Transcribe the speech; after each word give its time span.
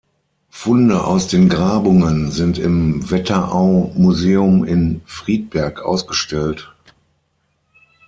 Funde 0.49 1.03
aus 1.05 1.27
den 1.27 1.47
Grabungen 1.47 2.31
sind 2.31 2.57
im 2.57 3.11
Wetterau-Museum 3.11 4.63
in 4.63 5.01
Friedberg 5.05 5.83
ausgestellt. 5.83 6.73